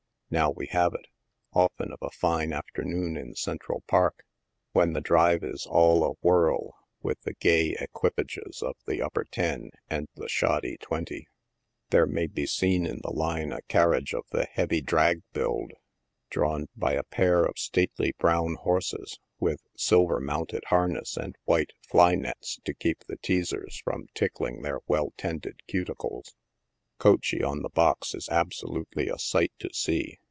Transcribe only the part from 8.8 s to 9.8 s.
the Upper Ten